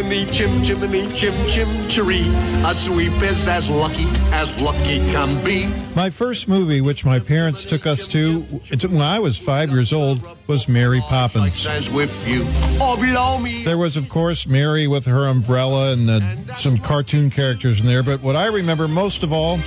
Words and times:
Chimney, 0.00 0.24
chim 0.32 0.62
chimney, 0.62 1.12
chim 1.12 1.46
chim 1.46 1.88
chiree. 1.88 2.26
A 2.64 2.74
sweep 2.74 3.12
is 3.22 3.46
as 3.46 3.68
lucky 3.68 4.06
as 4.32 4.58
lucky 4.58 4.98
can 5.10 5.44
be. 5.44 5.66
My 5.94 6.08
first 6.08 6.48
movie, 6.48 6.80
which 6.80 7.04
my 7.04 7.18
parents 7.18 7.64
took 7.64 7.86
us 7.86 8.06
to 8.08 8.40
when 8.40 9.02
I 9.02 9.18
was 9.18 9.36
five 9.36 9.70
years 9.70 9.92
old, 9.92 10.22
was 10.46 10.68
Mary 10.68 11.02
Poppins. 11.02 11.54
Says 11.54 11.90
with 11.90 12.26
you, 12.26 12.46
or 12.82 12.96
below 12.96 13.38
me. 13.38 13.64
There 13.64 13.76
was, 13.76 13.98
of 13.98 14.08
course, 14.08 14.46
Mary 14.46 14.86
with 14.86 15.04
her 15.04 15.26
umbrella 15.26 15.92
and 15.92 16.08
uh, 16.08 16.54
some 16.54 16.78
cartoon 16.78 17.28
characters 17.28 17.80
in 17.80 17.86
there. 17.86 18.02
But 18.02 18.22
what 18.22 18.36
I 18.36 18.46
remember 18.46 18.88
most 18.88 19.22
of 19.22 19.32
all 19.34 19.58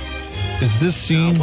is 0.60 0.78
this 0.80 0.96
scene 0.96 1.38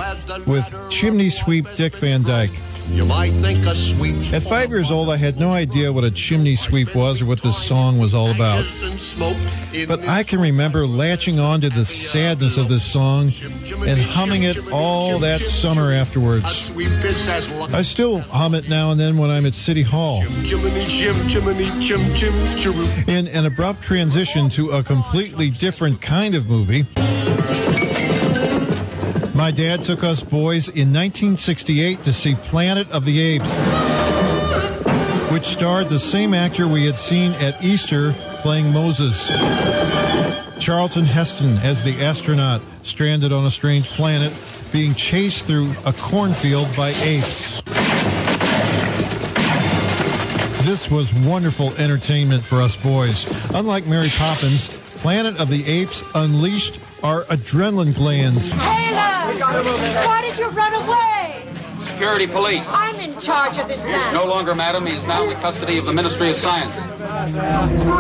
with 0.46 0.74
chimney 0.90 1.30
sweep 1.30 1.66
Dick 1.76 1.96
Van 1.96 2.24
Dyke. 2.24 2.52
You 2.90 3.06
might 3.06 3.32
think 3.34 3.66
a 3.66 3.74
sweep. 3.74 4.34
At 4.34 4.44
five 4.44 4.70
years 4.70 4.92
old, 4.92 5.10
I 5.10 5.18
had 5.18 5.40
no 5.40 5.52
idea 5.52 5.94
what 5.94 6.04
a 6.04 6.12
chimney 6.12 6.56
sweep 6.56 6.94
was 6.94 7.22
or 7.22 7.26
what 7.26 7.42
this 7.42 7.58
song 7.58 7.98
was 8.00 8.14
all 8.14 8.32
about. 8.32 8.66
But 9.88 10.08
I 10.08 10.24
can 10.24 10.40
remember 10.40 10.86
latching 10.86 11.40
on 11.40 11.62
to 11.62 11.70
the 11.70 11.86
sadness 11.86 12.58
of 12.58 12.68
this 12.70 12.84
song 12.84 13.32
and 13.86 14.02
humming 14.02 14.44
it 14.44 14.72
all 14.72 15.20
that 15.20 15.46
summer 15.46 15.92
afterwards. 15.92 16.72
I 17.74 17.82
still 17.82 18.20
hum 18.20 18.56
it 18.56 18.68
now 18.68 18.92
and 18.92 19.00
then 19.00 19.18
when 19.18 19.30
I'm 19.30 19.46
at 19.46 19.54
City 19.54 19.84
Hall. 19.84 20.24
In 23.08 23.28
an 23.28 23.46
abrupt 23.46 23.82
transition 23.82 24.50
to 24.50 24.70
a 24.72 24.84
completely 24.84 25.50
different 25.50 26.02
kind 26.02 26.36
of 26.36 26.48
movie, 26.48 26.86
my 29.42 29.50
dad 29.50 29.82
took 29.82 30.04
us 30.04 30.24
boys 30.24 30.68
in 30.68 30.94
1968 30.94 32.04
to 32.04 32.14
see 32.14 32.36
Planet 32.36 32.88
of 32.92 33.06
the 33.06 33.20
Apes, 33.20 33.58
which 35.32 35.46
starred 35.46 35.90
the 35.90 35.98
same 35.98 36.36
actor 36.36 36.68
we 36.68 36.86
had 36.86 36.96
seen 36.96 37.32
at 37.32 37.60
Easter 37.64 38.14
playing 38.42 38.72
Moses. 38.72 39.30
Charlton 40.60 41.06
Heston 41.06 41.58
as 41.58 41.84
the 41.84 42.06
astronaut 42.06 42.62
stranded 42.84 43.34
on 43.34 43.44
a 43.48 43.50
strange 43.50 43.88
planet 43.88 44.32
being 44.72 44.94
chased 44.94 45.48
through 45.48 45.74
a 45.88 45.94
cornfield 45.94 46.68
by 46.78 46.90
apes. 47.02 47.64
This 50.68 50.88
was 50.92 51.12
wonderful 51.16 51.74
entertainment 51.78 52.44
for 52.44 52.62
us 52.62 52.78
boys. 52.78 53.26
Unlike 53.56 53.88
Mary 53.88 54.10
Poppins, 54.10 54.70
Planet 54.98 55.40
of 55.40 55.50
the 55.50 55.66
Apes 55.66 56.04
unleashed 56.14 56.80
our 57.04 57.24
adrenaline 57.26 57.96
glands. 57.96 58.52
Taylor! 58.52 59.12
Why 60.06 60.22
did 60.22 60.38
you 60.38 60.48
run 60.50 60.74
away? 60.74 61.46
Security 61.78 62.28
police. 62.28 62.70
I'm 62.72 62.96
in 62.96 63.20
charge 63.20 63.58
of 63.58 63.68
this 63.68 63.86
man. 63.86 64.14
No 64.14 64.26
longer, 64.26 64.54
madam. 64.54 64.86
He 64.86 64.96
is 64.96 65.06
now 65.06 65.24
in 65.24 65.30
the 65.30 65.36
custody 65.36 65.78
of 65.78 65.86
the 65.86 65.94
Ministry 65.94 66.30
of 66.30 66.36
Science. 66.36 66.78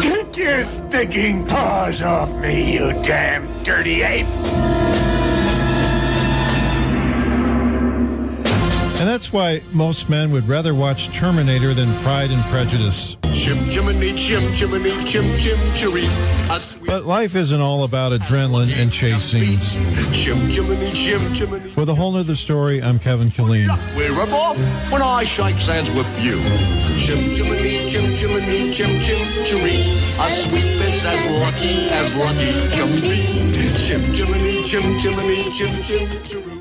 Take 0.03 0.38
your 0.38 0.63
stinking 0.63 1.47
paws 1.47 2.01
off 2.01 2.34
me, 2.35 2.73
you 2.73 2.94
damn 3.03 3.63
dirty 3.63 4.03
ape! 4.03 4.28
And 9.01 9.09
that's 9.09 9.34
why 9.34 9.63
most 9.72 10.09
men 10.09 10.29
would 10.29 10.47
rather 10.47 10.75
watch 10.75 11.07
Terminator 11.07 11.73
than 11.73 12.00
Pride 12.03 12.29
and 12.29 12.44
Prejudice. 12.51 13.17
Chim 13.34 13.57
chimney, 13.72 14.13
chim 14.13 14.53
chimney, 14.53 14.91
chim 15.06 15.25
chim 15.39 15.57
chiree. 15.73 16.06
A 16.51 16.62
But 16.85 17.06
life 17.07 17.34
isn't 17.35 17.59
all 17.59 17.84
about 17.84 18.12
adrenaline 18.12 18.72
and 18.72 18.91
chase 18.91 19.23
scenes. 19.23 19.73
Chim 20.16 20.38
chimney, 20.51 20.91
chim 20.91 21.34
chimney. 21.34 21.73
With 21.75 21.89
a 21.89 21.95
whole 21.95 22.12
nother 22.12 22.35
story, 22.35 22.79
I'm 22.79 23.00
Kevin 23.00 23.29
Killeen. 23.29 23.69
We're 23.97 24.13
off 24.22 24.59
when 24.91 25.01
I 25.01 25.23
shake 25.23 25.56
hands 25.56 25.89
with 25.89 26.06
you. 26.22 26.38
Chim 27.00 27.33
chimney, 27.33 27.89
chim 27.89 28.06
chimney, 28.18 28.72
chim 28.72 28.91
chim 29.01 29.25
chiree. 29.47 29.97
A 30.19 30.29
sweep 30.29 30.79
as 30.79 31.39
lucky 31.39 31.89
as 31.89 32.16
lucky 32.16 32.51
can 32.69 33.01
be. 33.01 33.25
Chim 33.79 34.03
chimney, 34.13 34.62
chim 34.62 35.00
chimney, 35.00 35.51
chim 35.57 35.83
chim. 35.85 36.60